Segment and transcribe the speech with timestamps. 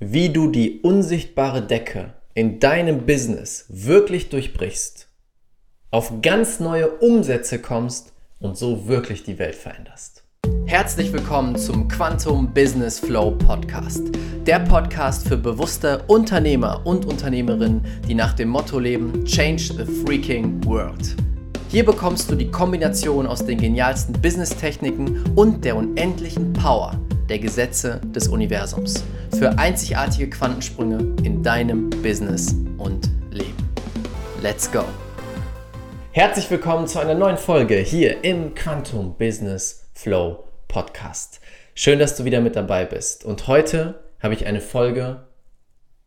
[0.00, 5.08] wie du die unsichtbare Decke in deinem Business wirklich durchbrichst,
[5.90, 10.22] auf ganz neue Umsätze kommst und so wirklich die Welt veränderst.
[10.66, 14.02] Herzlich willkommen zum Quantum Business Flow Podcast.
[14.46, 20.64] Der Podcast für bewusste Unternehmer und Unternehmerinnen, die nach dem Motto leben, Change the Freaking
[20.64, 21.16] World.
[21.70, 26.96] Hier bekommst du die Kombination aus den genialsten Business-Techniken und der unendlichen Power
[27.28, 29.04] der Gesetze des Universums
[29.38, 33.68] für einzigartige Quantensprünge in deinem Business und Leben.
[34.42, 34.84] Let's go!
[36.12, 41.40] Herzlich willkommen zu einer neuen Folge hier im Quantum Business Flow Podcast.
[41.74, 43.24] Schön, dass du wieder mit dabei bist.
[43.24, 45.26] Und heute habe ich eine Folge,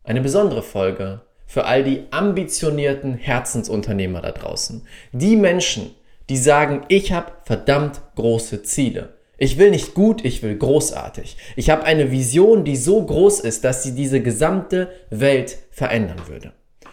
[0.02, 4.86] eine besondere Folge für all die ambitionierten Herzensunternehmer da draußen.
[5.12, 5.94] Die Menschen,
[6.28, 9.14] die sagen, ich habe verdammt große Ziele.
[9.38, 11.36] Ich will nicht gut, ich will großartig.
[11.56, 16.52] Ich habe eine Vision, die so groß ist, dass sie diese gesamte Welt verändern würde.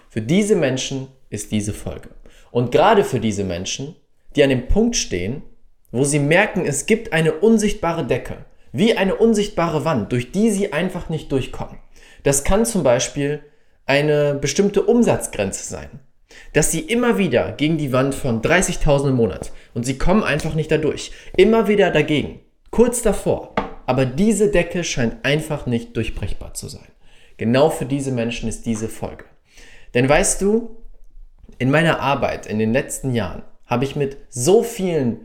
[0.10, 2.10] Für diese Menschen ist diese Folge.
[2.52, 3.96] Und gerade für diese Menschen,
[4.36, 5.44] die an dem Punkt stehen,
[5.92, 10.74] wo sie merken, es gibt eine unsichtbare Decke, wie eine unsichtbare Wand, durch die sie
[10.74, 11.78] einfach nicht durchkommen.
[12.24, 13.42] Das kann zum Beispiel
[13.86, 16.00] eine bestimmte Umsatzgrenze sein
[16.54, 20.56] dass sie immer wieder gegen die Wand von 30.000 im Monat und sie kommen einfach
[20.56, 21.12] nicht dadurch.
[21.38, 22.40] Immer wieder dagegen.
[22.72, 23.56] Kurz davor.
[23.86, 26.88] Aber diese Decke scheint einfach nicht durchbrechbar zu sein.
[27.38, 29.26] Genau für diese Menschen ist diese Folge.
[29.94, 30.78] Denn weißt du,
[31.58, 35.22] in meiner Arbeit in den letzten Jahren habe ich mit so vielen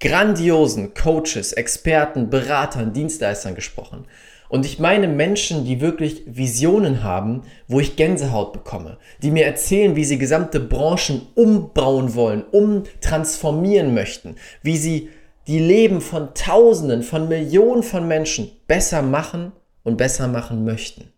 [0.00, 4.06] grandiosen Coaches, Experten, Beratern, Dienstleistern gesprochen.
[4.48, 9.94] Und ich meine Menschen, die wirklich Visionen haben, wo ich Gänsehaut bekomme, die mir erzählen,
[9.94, 15.10] wie sie gesamte Branchen umbauen wollen, umtransformieren möchten, wie sie
[15.46, 21.12] die Leben von Tausenden, von Millionen von Menschen besser machen und besser machen möchten.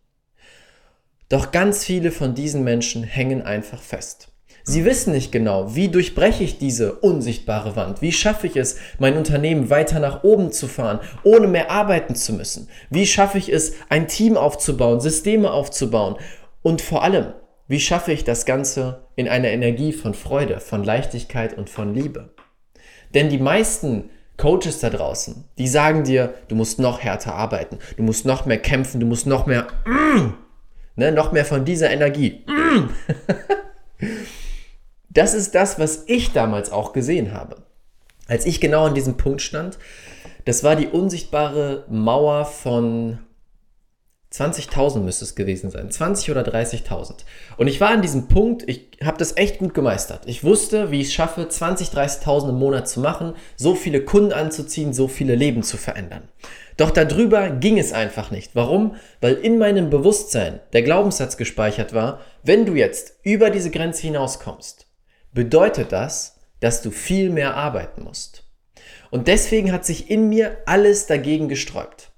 [1.28, 4.29] Doch ganz viele von diesen Menschen hängen einfach fest.
[4.62, 8.02] Sie wissen nicht genau, wie durchbreche ich diese unsichtbare Wand?
[8.02, 12.32] Wie schaffe ich es, mein Unternehmen weiter nach oben zu fahren, ohne mehr arbeiten zu
[12.32, 12.68] müssen?
[12.90, 16.16] Wie schaffe ich es, ein Team aufzubauen, Systeme aufzubauen?
[16.62, 17.32] Und vor allem,
[17.68, 22.30] wie schaffe ich das Ganze in einer Energie von Freude, von Leichtigkeit und von Liebe?
[23.14, 28.02] Denn die meisten Coaches da draußen, die sagen dir, du musst noch härter arbeiten, du
[28.02, 30.32] musst noch mehr kämpfen, du musst noch mehr, mm,
[30.96, 32.44] ne, noch mehr von dieser Energie.
[32.46, 32.88] Mm.
[35.10, 37.56] Das ist das, was ich damals auch gesehen habe.
[38.28, 39.78] Als ich genau an diesem Punkt stand,
[40.44, 43.18] das war die unsichtbare Mauer von
[44.32, 45.90] 20.000 müsste es gewesen sein.
[45.90, 47.24] 20 oder 30.000.
[47.56, 50.22] Und ich war an diesem Punkt, ich habe das echt gut gemeistert.
[50.26, 54.32] Ich wusste, wie ich es schaffe, 20, 30.000 im Monat zu machen, so viele Kunden
[54.32, 56.28] anzuziehen, so viele Leben zu verändern.
[56.76, 58.54] Doch darüber ging es einfach nicht.
[58.54, 58.94] Warum?
[59.20, 64.86] Weil in meinem Bewusstsein der Glaubenssatz gespeichert war, wenn du jetzt über diese Grenze hinauskommst,
[65.32, 68.44] bedeutet das, dass du viel mehr arbeiten musst.
[69.10, 72.10] Und deswegen hat sich in mir alles dagegen gesträubt.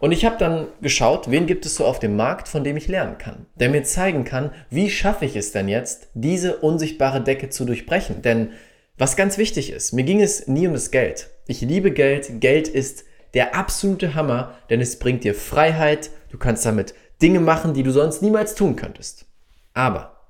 [0.00, 2.88] Und ich habe dann geschaut, wen gibt es so auf dem Markt, von dem ich
[2.88, 7.50] lernen kann, der mir zeigen kann, wie schaffe ich es denn jetzt, diese unsichtbare Decke
[7.50, 8.20] zu durchbrechen.
[8.20, 8.50] Denn
[8.98, 11.30] was ganz wichtig ist, mir ging es nie um das Geld.
[11.46, 12.40] Ich liebe Geld.
[12.40, 16.10] Geld ist der absolute Hammer, denn es bringt dir Freiheit.
[16.30, 19.26] Du kannst damit Dinge machen, die du sonst niemals tun könntest.
[19.72, 20.21] Aber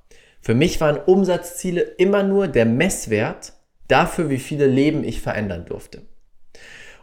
[0.42, 3.52] für mich waren Umsatzziele immer nur der Messwert
[3.86, 6.02] dafür, wie viele Leben ich verändern durfte.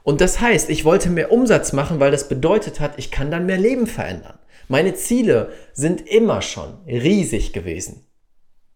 [0.03, 3.45] Und das heißt, ich wollte mehr Umsatz machen, weil das bedeutet hat, ich kann dann
[3.45, 4.37] mehr Leben verändern.
[4.67, 8.05] Meine Ziele sind immer schon riesig gewesen.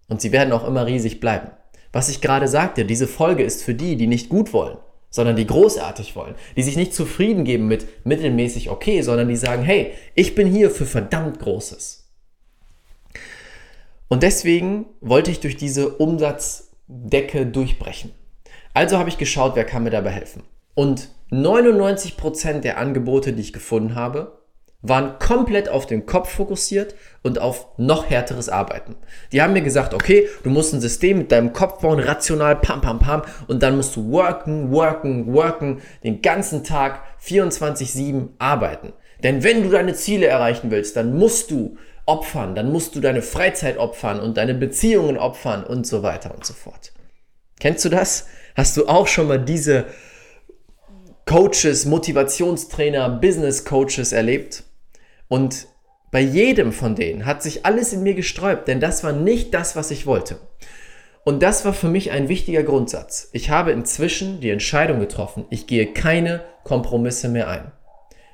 [0.08, 1.50] Und sie werden auch immer riesig bleiben.
[1.92, 4.78] Was ich gerade sagte, diese Folge ist für die, die nicht gut wollen,
[5.10, 9.64] sondern die großartig wollen, die sich nicht zufrieden geben mit mittelmäßig okay, sondern die sagen,
[9.64, 12.03] hey, ich bin hier für verdammt Großes.
[14.14, 18.12] Und deswegen wollte ich durch diese Umsatzdecke durchbrechen.
[18.76, 20.44] Also habe ich geschaut, wer kann mir dabei helfen.
[20.76, 24.38] Und 99% der Angebote, die ich gefunden habe,
[24.84, 26.94] waren komplett auf den Kopf fokussiert
[27.24, 28.98] und auf noch härteres Arbeiten.
[29.32, 32.82] Die haben mir gesagt, okay, du musst ein System mit deinem Kopf bauen, rational, pam,
[32.82, 38.94] pam, pam, und dann musst du worken, worken, worken, den ganzen Tag 24-7 arbeiten.
[39.24, 43.22] Denn wenn du deine Ziele erreichen willst, dann musst du opfern, dann musst du deine
[43.22, 46.92] Freizeit opfern und deine Beziehungen opfern und so weiter und so fort.
[47.60, 48.28] Kennst du das?
[48.56, 49.86] Hast du auch schon mal diese
[51.26, 54.64] Coaches, Motivationstrainer, Business Coaches erlebt?
[55.28, 55.68] Und
[56.12, 59.76] bei jedem von denen hat sich alles in mir gesträubt, denn das war nicht das,
[59.76, 60.40] was ich wollte.
[61.24, 63.30] Und das war für mich ein wichtiger Grundsatz.
[63.32, 67.72] Ich habe inzwischen die Entscheidung getroffen, ich gehe keine Kompromisse mehr ein.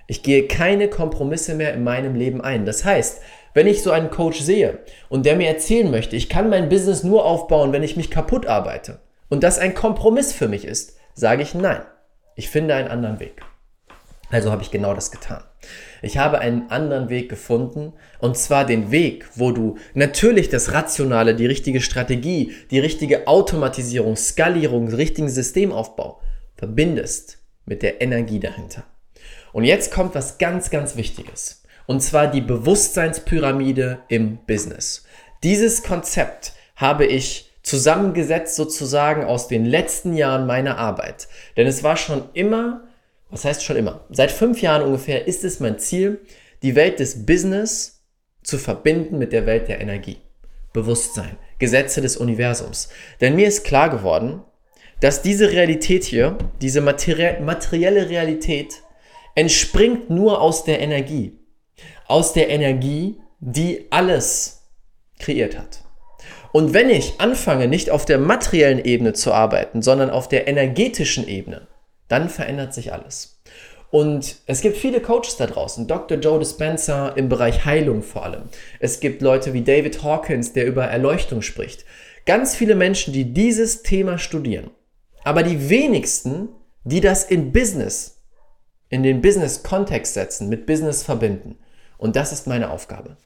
[0.07, 2.65] Ich gehe keine Kompromisse mehr in meinem Leben ein.
[2.65, 3.21] Das heißt,
[3.53, 4.79] wenn ich so einen Coach sehe
[5.09, 8.45] und der mir erzählen möchte, ich kann mein Business nur aufbauen, wenn ich mich kaputt
[8.45, 8.99] arbeite
[9.29, 11.81] und das ein Kompromiss für mich ist, sage ich nein.
[12.35, 13.41] Ich finde einen anderen Weg.
[14.29, 15.43] Also habe ich genau das getan.
[16.01, 21.35] Ich habe einen anderen Weg gefunden und zwar den Weg, wo du natürlich das Rationale,
[21.35, 26.21] die richtige Strategie, die richtige Automatisierung, Skalierung, richtigen Systemaufbau
[26.55, 28.83] verbindest mit der Energie dahinter.
[29.51, 31.63] Und jetzt kommt was ganz, ganz Wichtiges.
[31.89, 35.05] Und zwar die Bewusstseinspyramide im Business.
[35.43, 41.27] Dieses Konzept habe ich zusammengesetzt sozusagen aus den letzten Jahren meiner Arbeit.
[41.57, 42.83] Denn es war schon immer
[43.29, 44.05] was heißt schon immer?
[44.09, 46.21] Seit fünf Jahren ungefähr ist es mein Ziel,
[46.63, 48.03] die Welt des Business
[48.43, 50.17] zu verbinden mit der Welt der Energie.
[50.73, 52.89] Bewusstsein, Gesetze des Universums.
[53.21, 54.41] Denn mir ist klar geworden,
[54.99, 58.81] dass diese Realität hier, diese materielle Realität,
[59.35, 61.38] entspringt nur aus der Energie.
[62.09, 64.63] Aus der Energie, die alles
[65.19, 65.83] kreiert hat.
[66.51, 71.27] Und wenn ich anfange, nicht auf der materiellen Ebene zu arbeiten, sondern auf der energetischen
[71.27, 71.67] Ebene,
[72.07, 73.41] dann verändert sich alles.
[73.91, 76.17] Und es gibt viele Coaches da draußen, Dr.
[76.17, 78.43] Joe Dispenza im Bereich Heilung vor allem.
[78.79, 81.85] Es gibt Leute wie David Hawkins, der über Erleuchtung spricht.
[82.25, 84.71] Ganz viele Menschen, die dieses Thema studieren.
[85.23, 86.49] Aber die wenigsten,
[86.83, 88.23] die das in Business,
[88.89, 91.59] in den Business-Kontext setzen, mit Business verbinden.
[91.99, 93.17] Und das ist meine Aufgabe.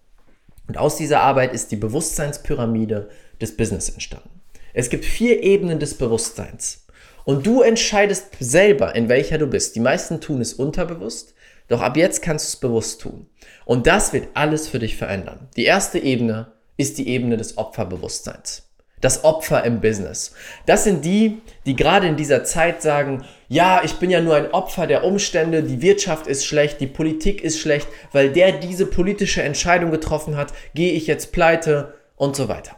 [0.67, 3.09] Und aus dieser Arbeit ist die Bewusstseinspyramide
[3.39, 4.41] des Business entstanden.
[4.73, 6.85] Es gibt vier Ebenen des Bewusstseins.
[7.23, 9.75] Und du entscheidest selber, in welcher du bist.
[9.75, 11.35] Die meisten tun es unterbewusst,
[11.67, 13.27] doch ab jetzt kannst du es bewusst tun.
[13.65, 15.47] Und das wird alles für dich verändern.
[15.55, 18.72] Die erste Ebene ist die Ebene des Opferbewusstseins.
[19.03, 20.33] Das Opfer im Business.
[20.65, 24.51] Das sind die, die gerade in dieser Zeit sagen, ja, ich bin ja nur ein
[24.51, 29.43] Opfer der Umstände, die Wirtschaft ist schlecht, die Politik ist schlecht, weil der diese politische
[29.43, 32.77] Entscheidung getroffen hat, gehe ich jetzt pleite und so weiter.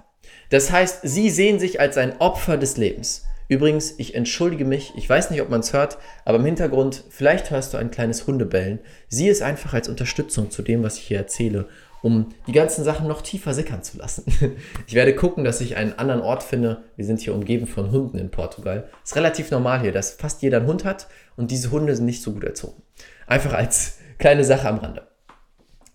[0.50, 3.26] Das heißt, sie sehen sich als ein Opfer des Lebens.
[3.48, 7.52] Übrigens, ich entschuldige mich, ich weiß nicht, ob man es hört, aber im Hintergrund, vielleicht
[7.52, 8.80] hörst du ein kleines Hundebellen.
[9.10, 11.68] Sieh es einfach als Unterstützung zu dem, was ich hier erzähle,
[12.06, 14.26] um die ganzen Sachen noch tiefer sickern zu lassen.
[14.88, 16.84] Ich werde gucken, dass ich einen anderen Ort finde.
[16.96, 18.88] Wir sind hier umgeben von Hunden in Portugal.
[19.04, 22.22] Ist relativ normal hier, dass fast jeder einen Hund hat und diese Hunde sind nicht
[22.22, 22.80] so gut erzogen.
[23.26, 25.08] Einfach als kleine Sache am Rande.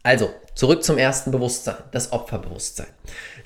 [0.02, 0.30] Also,
[0.60, 2.88] zurück zum ersten Bewusstsein, das Opferbewusstsein.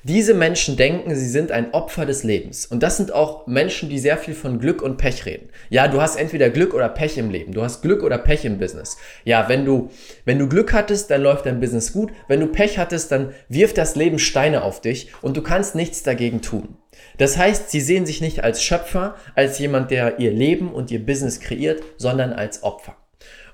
[0.03, 2.65] Diese Menschen denken, sie sind ein Opfer des Lebens.
[2.65, 5.47] Und das sind auch Menschen, die sehr viel von Glück und Pech reden.
[5.69, 7.53] Ja, du hast entweder Glück oder Pech im Leben.
[7.53, 8.97] Du hast Glück oder Pech im Business.
[9.23, 9.91] Ja, wenn du,
[10.25, 12.11] wenn du Glück hattest, dann läuft dein Business gut.
[12.27, 16.03] Wenn du Pech hattest, dann wirft das Leben Steine auf dich und du kannst nichts
[16.03, 16.75] dagegen tun.
[17.17, 21.05] Das heißt, sie sehen sich nicht als Schöpfer, als jemand, der ihr Leben und ihr
[21.05, 22.97] Business kreiert, sondern als Opfer.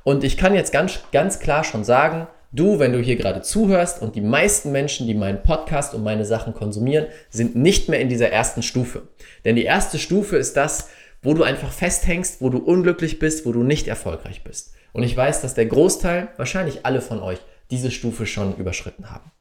[0.03, 4.01] Und ich kann jetzt ganz, ganz klar schon sagen, Du, wenn du hier gerade zuhörst
[4.01, 8.09] und die meisten Menschen, die meinen Podcast und meine Sachen konsumieren, sind nicht mehr in
[8.09, 9.03] dieser ersten Stufe.
[9.45, 10.89] Denn die erste Stufe ist das,
[11.21, 14.73] wo du einfach festhängst, wo du unglücklich bist, wo du nicht erfolgreich bist.
[14.91, 17.39] Und ich weiß, dass der Großteil, wahrscheinlich alle von euch,
[17.69, 19.31] diese Stufe schon überschritten haben.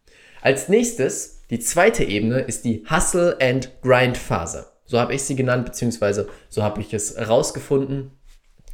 [0.41, 4.67] Als nächstes, die zweite Ebene, ist die Hustle and Grind Phase.
[4.85, 8.13] So habe ich sie genannt, beziehungsweise so habe ich es herausgefunden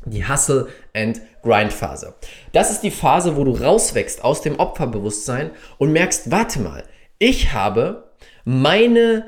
[0.07, 2.15] die Hustle and Grind Phase.
[2.53, 6.85] Das ist die Phase, wo du rauswächst aus dem Opferbewusstsein und merkst, warte mal,
[7.19, 8.11] ich habe
[8.45, 9.27] meine,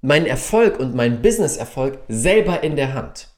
[0.00, 3.28] meinen Erfolg und meinen Business-Erfolg selber in der Hand.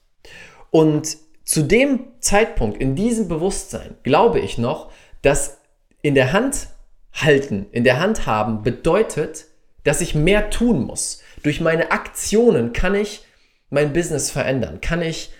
[0.71, 4.91] Und zu dem Zeitpunkt, in diesem Bewusstsein, glaube ich noch,
[5.23, 5.59] dass
[6.03, 6.69] in der Hand
[7.13, 9.47] halten, in der Hand haben bedeutet,
[9.85, 11.23] dass ich mehr tun muss.
[11.43, 13.25] Durch meine Aktionen kann ich
[13.71, 15.31] mein Business verändern, kann ich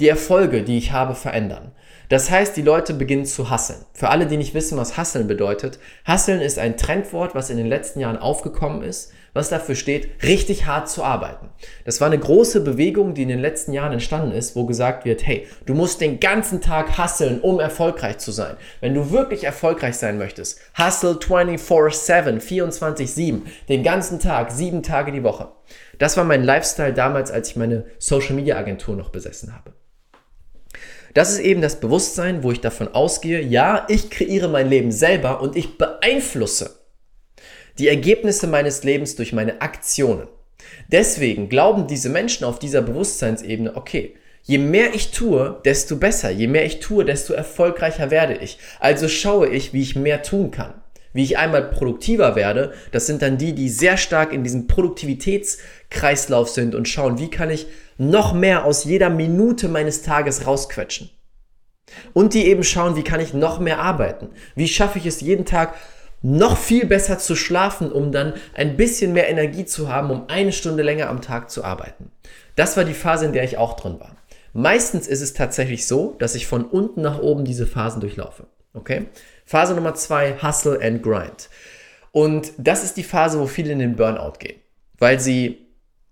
[0.00, 1.72] die Erfolge, die ich habe, verändern.
[2.08, 3.84] Das heißt, die Leute beginnen zu hasseln.
[3.92, 7.68] Für alle, die nicht wissen, was hasseln bedeutet, hasseln ist ein Trendwort, was in den
[7.68, 11.50] letzten Jahren aufgekommen ist, was dafür steht, richtig hart zu arbeiten.
[11.84, 15.24] Das war eine große Bewegung, die in den letzten Jahren entstanden ist, wo gesagt wird,
[15.24, 18.56] hey, du musst den ganzen Tag hasseln, um erfolgreich zu sein.
[18.80, 25.22] Wenn du wirklich erfolgreich sein möchtest, hustle 24-7, 24-7, den ganzen Tag, sieben Tage die
[25.22, 25.52] Woche.
[25.98, 29.74] Das war mein Lifestyle damals, als ich meine Social Media Agentur noch besessen habe.
[31.14, 35.40] Das ist eben das Bewusstsein, wo ich davon ausgehe, ja, ich kreiere mein Leben selber
[35.40, 36.76] und ich beeinflusse
[37.78, 40.28] die Ergebnisse meines Lebens durch meine Aktionen.
[40.88, 46.46] Deswegen glauben diese Menschen auf dieser Bewusstseinsebene, okay, je mehr ich tue, desto besser, je
[46.46, 48.58] mehr ich tue, desto erfolgreicher werde ich.
[48.78, 50.74] Also schaue ich, wie ich mehr tun kann.
[51.12, 56.48] Wie ich einmal produktiver werde, das sind dann die, die sehr stark in diesem Produktivitätskreislauf
[56.48, 57.66] sind und schauen, wie kann ich
[58.00, 61.10] noch mehr aus jeder Minute meines Tages rausquetschen.
[62.14, 64.30] Und die eben schauen, wie kann ich noch mehr arbeiten?
[64.54, 65.74] Wie schaffe ich es jeden Tag
[66.22, 70.52] noch viel besser zu schlafen, um dann ein bisschen mehr Energie zu haben, um eine
[70.52, 72.10] Stunde länger am Tag zu arbeiten.
[72.56, 74.16] Das war die Phase, in der ich auch drin war.
[74.52, 78.46] Meistens ist es tatsächlich so, dass ich von unten nach oben diese Phasen durchlaufe.
[78.74, 79.06] Okay?
[79.44, 81.48] Phase Nummer zwei, Hustle and Grind.
[82.12, 84.60] Und das ist die Phase, wo viele in den Burnout gehen,
[84.98, 85.59] weil sie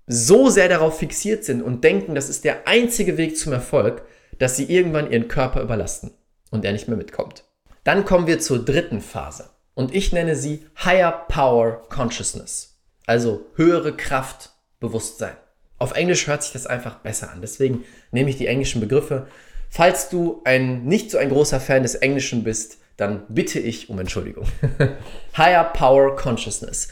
[0.09, 4.03] so sehr darauf fixiert sind und denken, das ist der einzige Weg zum Erfolg,
[4.39, 6.13] dass sie irgendwann ihren Körper überlasten
[6.51, 7.45] und er nicht mehr mitkommt.
[7.85, 13.97] Dann kommen wir zur dritten Phase und ich nenne sie Higher Power Consciousness, also höhere
[13.97, 14.51] Kraft,
[14.81, 15.37] Bewusstsein.
[15.79, 19.29] Auf Englisch hört sich das einfach besser an, deswegen nehme ich die englischen Begriffe.
[19.71, 23.99] Falls du ein nicht so ein großer Fan des Englischen bist, dann bitte ich um
[23.99, 24.47] Entschuldigung.
[25.37, 26.89] Higher Power Consciousness.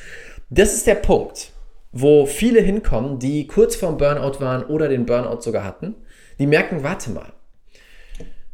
[0.51, 1.51] Das ist der Punkt,
[2.01, 5.95] wo viele hinkommen, die kurz vorm Burnout waren oder den Burnout sogar hatten,
[6.39, 7.33] die merken, warte mal,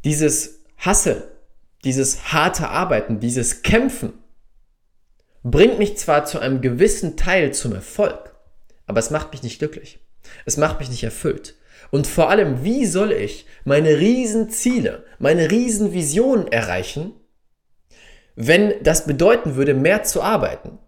[0.04, 1.32] dieses Hasse,
[1.84, 4.12] dieses harte Arbeiten, dieses Kämpfen
[5.42, 8.34] bringt mich zwar zu einem gewissen Teil zum Erfolg,
[8.87, 9.99] aber es macht mich nicht glücklich.
[10.44, 11.56] Es macht mich nicht erfüllt.
[11.90, 17.12] Und vor allem, wie soll ich meine Riesenziele, meine Riesenvisionen erreichen,
[18.37, 20.78] wenn das bedeuten würde, mehr zu arbeiten?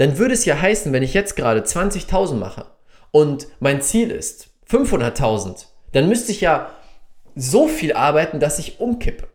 [0.00, 2.64] Dann würde es ja heißen, wenn ich jetzt gerade 20.000 mache
[3.10, 6.70] und mein Ziel ist 500.000, dann müsste ich ja
[7.34, 9.28] so viel arbeiten, dass ich umkippe.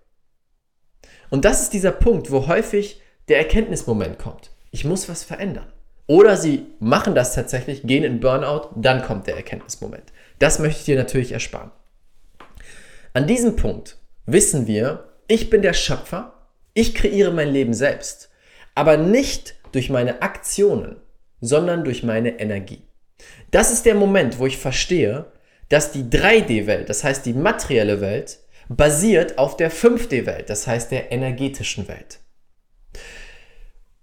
[1.30, 4.50] Und das ist dieser Punkt, wo häufig der Erkenntnismoment kommt.
[4.72, 5.72] Ich muss was verändern.
[6.08, 10.14] Oder sie machen das tatsächlich, gehen in Burnout, dann kommt der Erkenntnismoment.
[10.40, 11.70] Das möchte ich dir natürlich ersparen.
[13.14, 16.34] An diesem Punkt wissen wir, ich bin der Schöpfer,
[16.74, 18.32] ich kreiere mein Leben selbst,
[18.74, 20.96] aber nicht durch meine Aktionen,
[21.42, 22.82] sondern durch meine Energie.
[23.52, 25.26] Das ist der Moment, wo ich verstehe,
[25.70, 31.12] dass die 3D-Welt, das heißt die materielle Welt, basiert auf der 5D-Welt, das heißt der
[31.12, 32.20] energetischen Welt.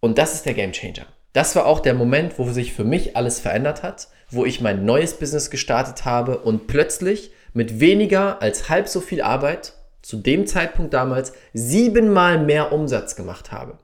[0.01, 1.07] Und das ist der Game Changer.
[1.33, 4.85] Das war auch der Moment, wo sich für mich alles verändert hat, wo ich mein
[4.85, 10.47] neues Business gestartet habe und plötzlich mit weniger als halb so viel Arbeit, zu dem
[10.47, 13.79] Zeitpunkt damals, siebenmal mehr Umsatz gemacht habe.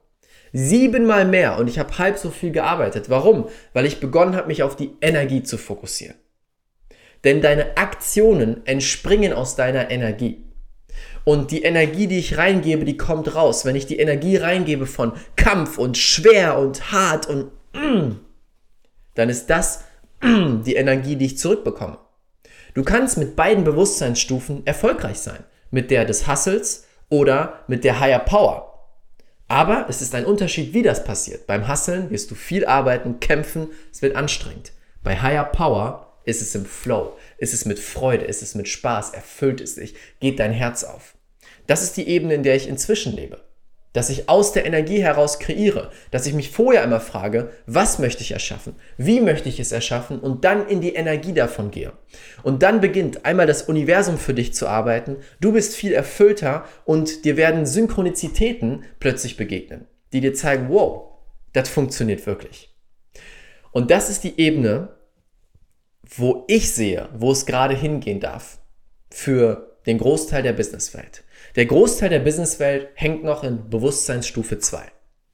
[0.52, 3.11] Siebenmal mehr und ich habe halb so viel gearbeitet.
[3.11, 3.49] Warum?
[3.73, 6.17] Weil ich begonnen habe, mich auf die Energie zu fokussieren.
[7.25, 10.45] Denn deine Aktionen entspringen aus deiner Energie.
[11.25, 13.64] Und die Energie, die ich reingebe, die kommt raus.
[13.64, 18.17] Wenn ich die Energie reingebe von Kampf und schwer und hart und mm,
[19.14, 19.85] dann ist das
[20.23, 21.99] mm, die Energie, die ich zurückbekomme.
[22.75, 25.45] Du kannst mit beiden Bewusstseinsstufen erfolgreich sein.
[25.71, 28.77] Mit der des Hustles oder mit der Higher Power.
[29.49, 31.47] Aber es ist ein Unterschied, wie das passiert.
[31.47, 34.73] Beim Hustlen wirst du viel arbeiten, kämpfen, es wird anstrengend.
[35.02, 37.17] Bei Higher Power ist es im Flow?
[37.38, 38.26] Ist es mit Freude?
[38.26, 39.11] Ist es mit Spaß?
[39.14, 39.95] Erfüllt es dich?
[40.21, 41.14] Geht dein Herz auf?
[41.67, 43.40] Das ist die Ebene, in der ich inzwischen lebe.
[43.99, 48.23] Dass ich aus der Energie heraus kreiere, dass ich mich vorher einmal frage, was möchte
[48.23, 51.93] ich erschaffen, wie möchte ich es erschaffen und dann in die Energie davon gehe.
[52.45, 57.25] Und dann beginnt einmal das Universum für dich zu arbeiten, du bist viel erfüllter und
[57.25, 61.14] dir werden Synchronizitäten plötzlich begegnen, die dir zeigen, wow,
[61.52, 62.73] das funktioniert wirklich.
[63.73, 64.90] Und das ist die Ebene,
[66.05, 68.61] wo ich sehe, wo es gerade hingehen darf
[69.11, 71.25] für den Großteil der Businesswelt.
[71.59, 74.81] Der Großteil der Businesswelt hängt noch in Bewusstseinsstufe 2.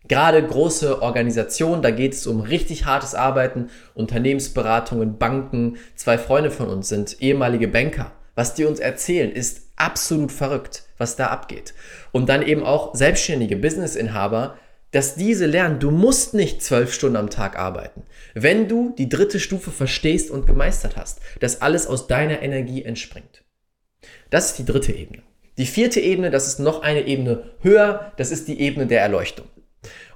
[0.08, 5.76] Gerade große Organisationen, da geht es um richtig hartes Arbeiten, Unternehmensberatungen, Banken.
[5.96, 8.12] Zwei Freunde von uns sind ehemalige Banker.
[8.34, 11.74] Was die uns erzählen, ist absolut verrückt, was da abgeht.
[12.10, 14.56] Und dann eben auch selbstständige Businessinhaber,
[14.92, 18.02] dass diese lernen, du musst nicht zwölf Stunden am Tag arbeiten.
[18.32, 23.44] Wenn du die dritte Stufe verstehst und gemeistert hast, dass alles aus deiner Energie entspringt.
[24.30, 25.22] Das ist die dritte Ebene.
[25.56, 29.46] Die vierte Ebene, das ist noch eine Ebene höher, das ist die Ebene der Erleuchtung.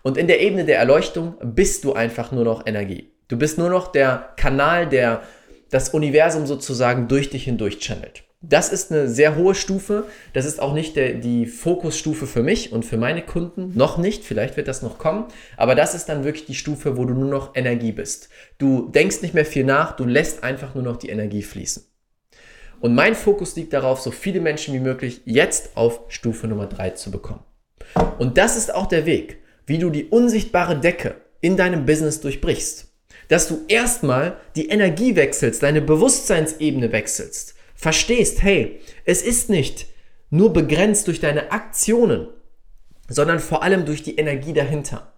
[0.03, 3.13] Und in der Ebene der Erleuchtung bist du einfach nur noch Energie.
[3.29, 5.23] Du bist nur noch der Kanal, der
[5.71, 8.25] das Universum sozusagen durch dich hindurch channelt.
[8.41, 10.05] Das ist eine sehr hohe Stufe.
[10.33, 13.73] Das ist auch nicht der, die Fokusstufe für mich und für meine Kunden.
[13.77, 14.25] Noch nicht.
[14.25, 15.27] Vielleicht wird das noch kommen.
[15.57, 18.29] Aber das ist dann wirklich die Stufe, wo du nur noch Energie bist.
[18.59, 19.97] Du denkst nicht mehr viel nach.
[19.97, 21.85] Du lässt einfach nur noch die Energie fließen.
[22.81, 26.91] Und mein Fokus liegt darauf, so viele Menschen wie möglich jetzt auf Stufe Nummer drei
[26.91, 27.43] zu bekommen.
[28.19, 32.87] Und das ist auch der Weg, wie du die unsichtbare Decke in deinem Business durchbrichst.
[33.29, 39.87] Dass du erstmal die Energie wechselst, deine Bewusstseinsebene wechselst verstehst, hey, es ist nicht
[40.31, 42.29] nur begrenzt durch deine Aktionen,
[43.09, 45.13] sondern vor allem durch die Energie dahinter.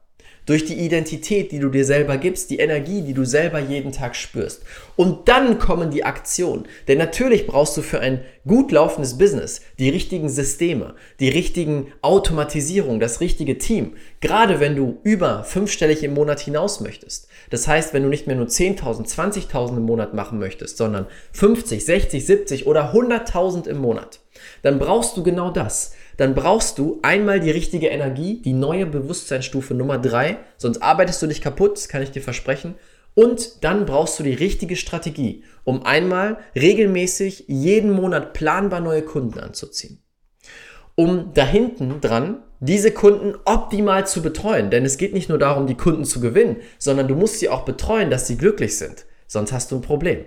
[0.50, 4.16] Durch die Identität, die du dir selber gibst, die Energie, die du selber jeden Tag
[4.16, 4.64] spürst.
[4.97, 6.64] Und dann kommen die Aktionen.
[6.88, 12.99] Denn natürlich brauchst du für ein gut laufendes Business die richtigen Systeme, die richtigen Automatisierung,
[12.99, 13.92] das richtige Team.
[14.21, 17.28] Gerade wenn du über fünfstellig im Monat hinaus möchtest.
[17.50, 21.85] Das heißt, wenn du nicht mehr nur 10.000, 20.000 im Monat machen möchtest, sondern 50,
[21.85, 24.19] 60, 70 oder 100.000 im Monat,
[24.62, 29.72] dann brauchst du genau das dann brauchst du einmal die richtige Energie, die neue Bewusstseinsstufe
[29.72, 32.74] Nummer drei, sonst arbeitest du dich kaputt, das kann ich dir versprechen.
[33.14, 39.38] Und dann brauchst du die richtige Strategie, um einmal regelmäßig jeden Monat planbar neue Kunden
[39.38, 40.02] anzuziehen.
[40.94, 44.68] Um da hinten dran diese Kunden optimal zu betreuen.
[44.68, 47.64] Denn es geht nicht nur darum, die Kunden zu gewinnen, sondern du musst sie auch
[47.64, 49.06] betreuen, dass sie glücklich sind.
[49.26, 50.26] Sonst hast du ein Problem.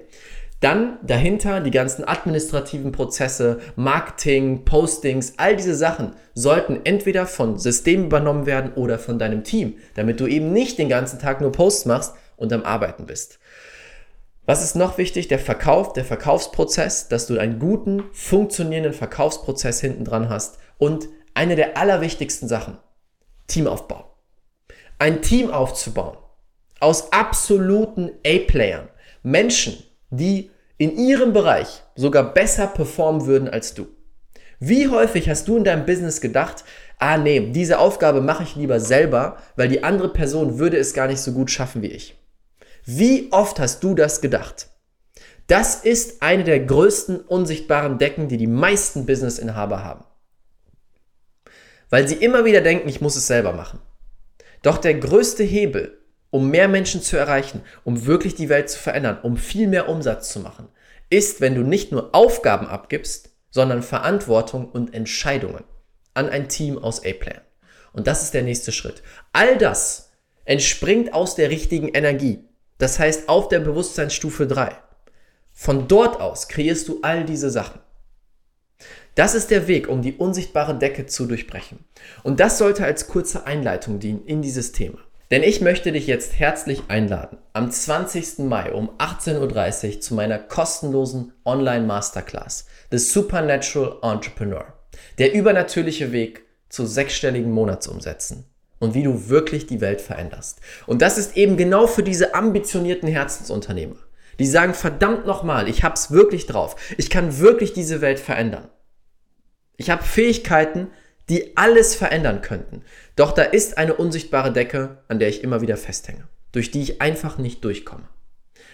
[0.63, 8.05] Dann dahinter die ganzen administrativen Prozesse, Marketing, Postings, all diese Sachen sollten entweder von Systemen
[8.05, 11.85] übernommen werden oder von deinem Team, damit du eben nicht den ganzen Tag nur Posts
[11.87, 13.39] machst und am Arbeiten bist.
[14.45, 15.27] Was ist noch wichtig?
[15.27, 20.59] Der Verkauf, der Verkaufsprozess, dass du einen guten, funktionierenden Verkaufsprozess hinten dran hast.
[20.77, 22.77] Und eine der allerwichtigsten Sachen,
[23.47, 24.15] Teamaufbau.
[24.97, 26.15] Ein Team aufzubauen
[26.79, 28.87] aus absoluten A-Playern.
[29.23, 30.51] Menschen, die
[30.83, 33.87] in ihrem Bereich sogar besser performen würden als du.
[34.59, 36.65] Wie häufig hast du in deinem Business gedacht,
[36.99, 41.07] ah nee, diese Aufgabe mache ich lieber selber, weil die andere Person würde es gar
[41.07, 42.17] nicht so gut schaffen wie ich.
[42.85, 44.67] Wie oft hast du das gedacht?
[45.47, 50.03] Das ist eine der größten unsichtbaren Decken, die die meisten Businessinhaber haben.
[51.89, 53.79] Weil sie immer wieder denken, ich muss es selber machen.
[54.63, 55.97] Doch der größte Hebel,
[56.29, 60.33] um mehr Menschen zu erreichen, um wirklich die Welt zu verändern, um viel mehr Umsatz
[60.33, 60.67] zu machen,
[61.13, 65.63] ist, wenn du nicht nur Aufgaben abgibst, sondern Verantwortung und Entscheidungen
[66.15, 67.41] an ein Team aus A-Plan.
[67.93, 69.03] Und das ist der nächste Schritt.
[69.31, 70.11] All das
[70.45, 72.43] entspringt aus der richtigen Energie.
[72.79, 74.75] Das heißt, auf der Bewusstseinsstufe 3.
[75.51, 77.79] Von dort aus kreierst du all diese Sachen.
[79.13, 81.85] Das ist der Weg, um die unsichtbare Decke zu durchbrechen.
[82.23, 84.97] Und das sollte als kurze Einleitung dienen in dieses Thema.
[85.33, 88.37] Denn ich möchte dich jetzt herzlich einladen, am 20.
[88.45, 94.75] Mai um 18.30 Uhr zu meiner kostenlosen Online-Masterclass, The Supernatural Entrepreneur.
[95.17, 98.45] Der übernatürliche Weg zu sechsstelligen Monatsumsätzen
[98.77, 100.61] und wie du wirklich die Welt veränderst.
[100.85, 103.97] Und das ist eben genau für diese ambitionierten Herzensunternehmer.
[104.37, 106.75] Die sagen, verdammt nochmal, ich hab's wirklich drauf.
[106.99, 108.69] Ich kann wirklich diese Welt verändern.
[109.77, 110.91] Ich habe Fähigkeiten,
[111.29, 112.83] die alles verändern könnten.
[113.15, 117.01] Doch da ist eine unsichtbare Decke, an der ich immer wieder festhänge, durch die ich
[117.01, 118.07] einfach nicht durchkomme.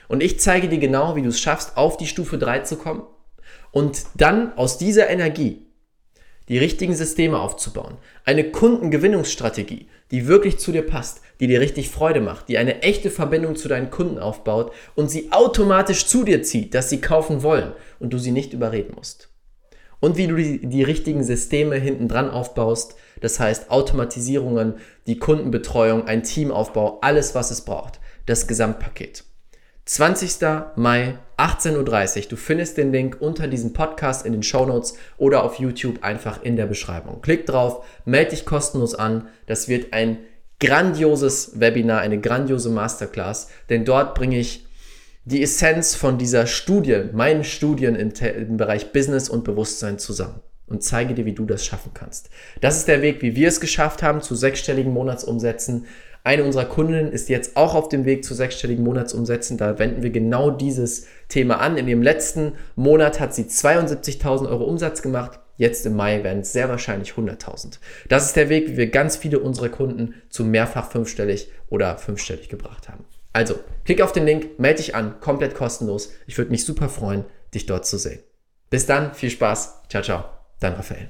[0.07, 3.03] Und ich zeige dir genau, wie du es schaffst, auf die Stufe 3 zu kommen
[3.71, 5.67] und dann aus dieser Energie
[6.47, 7.97] die richtigen Systeme aufzubauen.
[8.25, 13.11] Eine Kundengewinnungsstrategie, die wirklich zu dir passt, die dir richtig Freude macht, die eine echte
[13.11, 17.73] Verbindung zu deinen Kunden aufbaut und sie automatisch zu dir zieht, dass sie kaufen wollen
[17.99, 19.29] und du sie nicht überreden musst
[19.99, 22.95] und wie du die, die richtigen Systeme hinten dran aufbaust.
[23.21, 24.75] Das heißt Automatisierungen,
[25.07, 27.99] die Kundenbetreuung, ein Teamaufbau, alles, was es braucht.
[28.25, 29.23] Das Gesamtpaket.
[29.85, 30.41] 20.
[30.75, 32.29] Mai, 18.30 Uhr.
[32.29, 36.43] Du findest den Link unter diesem Podcast in den Show Notes oder auf YouTube einfach
[36.43, 37.21] in der Beschreibung.
[37.21, 39.29] Klick drauf, melde dich kostenlos an.
[39.47, 40.19] Das wird ein
[40.59, 44.67] grandioses Webinar, eine grandiose Masterclass, denn dort bringe ich
[45.25, 50.83] die Essenz von dieser Studie, meinen Studien im, im, Bereich Business und Bewusstsein zusammen und
[50.83, 52.29] zeige dir, wie du das schaffen kannst.
[52.61, 55.85] Das ist der Weg, wie wir es geschafft haben, zu sechsstelligen Monatsumsätzen.
[56.23, 59.57] Eine unserer Kundinnen ist jetzt auch auf dem Weg zu sechsstelligen Monatsumsätzen.
[59.57, 61.77] Da wenden wir genau dieses Thema an.
[61.77, 65.39] In dem letzten Monat hat sie 72.000 Euro Umsatz gemacht.
[65.57, 67.79] Jetzt im Mai werden es sehr wahrscheinlich 100.000.
[68.07, 72.47] Das ist der Weg, wie wir ganz viele unserer Kunden zu mehrfach fünfstellig oder fünfstellig
[72.47, 73.05] gebracht haben.
[73.31, 76.11] Also, klick auf den Link, melde dich an, komplett kostenlos.
[76.25, 78.19] Ich würde mich super freuen, dich dort zu sehen.
[78.69, 79.83] Bis dann, viel Spaß.
[79.89, 80.23] Ciao, ciao.
[80.59, 81.09] Dein Raphael.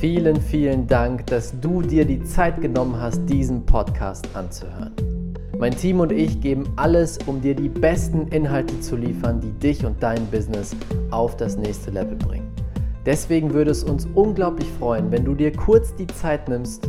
[0.00, 4.94] Vielen, vielen Dank, dass du dir die Zeit genommen hast, diesen Podcast anzuhören.
[5.58, 9.84] Mein Team und ich geben alles, um dir die besten Inhalte zu liefern, die dich
[9.84, 10.74] und dein Business
[11.10, 12.52] auf das nächste Level bringen.
[13.06, 16.88] Deswegen würde es uns unglaublich freuen, wenn du dir kurz die Zeit nimmst,